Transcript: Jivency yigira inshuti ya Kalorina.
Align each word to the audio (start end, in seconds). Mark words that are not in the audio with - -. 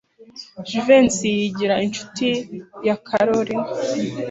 Jivency 0.69 1.27
yigira 1.37 1.75
inshuti 1.85 2.27
ya 2.87 2.95
Kalorina. 3.07 3.69